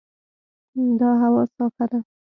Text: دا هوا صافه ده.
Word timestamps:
دا 0.99 1.09
هوا 1.21 1.43
صافه 1.55 1.85
ده. 1.91 1.99